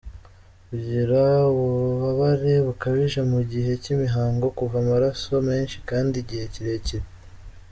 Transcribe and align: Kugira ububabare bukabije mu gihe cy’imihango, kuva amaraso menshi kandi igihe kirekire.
Kugira 0.67 1.21
ububabare 1.59 2.53
bukabije 2.65 3.21
mu 3.31 3.39
gihe 3.51 3.71
cy’imihango, 3.83 4.45
kuva 4.57 4.75
amaraso 4.83 5.33
menshi 5.47 5.77
kandi 5.89 6.15
igihe 6.23 6.45
kirekire. 6.53 7.05